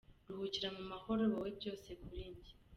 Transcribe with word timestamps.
Ruhukira 0.27 0.69
mu 0.77 0.83
mahoro 0.91 1.21
wowe 1.31 1.49
byose 1.57 1.89
kuri 2.01 2.21
njye. 2.31 2.51